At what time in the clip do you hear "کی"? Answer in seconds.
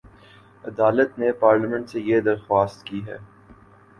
2.85-3.01